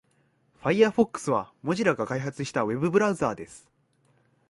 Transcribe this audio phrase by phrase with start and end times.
[0.63, 3.69] Firefox は Mozilla が開発したウェブブラウザーです。